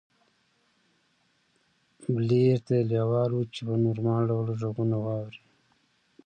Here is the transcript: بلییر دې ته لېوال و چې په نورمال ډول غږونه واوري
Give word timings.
بلییر 2.13 2.59
دې 2.59 2.63
ته 2.65 2.75
لېوال 2.89 3.31
و 3.33 3.41
چې 3.53 3.61
په 3.67 3.73
نورمال 3.85 4.21
ډول 4.29 4.47
غږونه 4.59 4.97
واوري 5.05 5.41